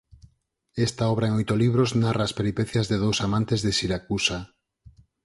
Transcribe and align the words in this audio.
Esta 0.87 1.03
obra 1.13 1.27
en 1.27 1.33
oito 1.39 1.55
libros 1.63 1.89
narra 2.03 2.23
as 2.27 2.35
peripecias 2.37 2.85
de 2.91 2.97
dous 3.03 3.17
amantes 3.27 3.59
de 3.65 3.71
Siracusa. 3.77 4.37